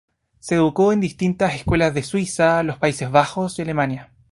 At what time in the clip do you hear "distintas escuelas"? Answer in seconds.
0.99-1.93